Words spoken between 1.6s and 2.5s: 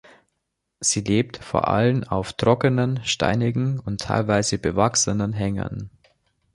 allem auf